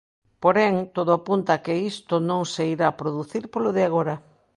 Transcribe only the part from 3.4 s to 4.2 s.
polo de agora.